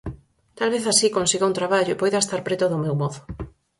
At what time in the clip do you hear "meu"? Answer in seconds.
2.83-2.95